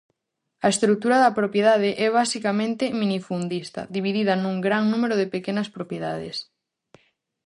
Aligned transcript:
A 0.65 0.67
estrutura 0.73 1.17
da 1.23 1.35
propiedade 1.39 1.89
é 2.05 2.07
basicamente 2.19 2.83
minifundista, 3.01 3.81
dividida 3.95 4.33
nun 4.37 4.55
gran 4.65 4.83
número 4.93 5.15
de 5.17 5.31
pequenas 5.35 5.67
propiedades. 5.75 6.37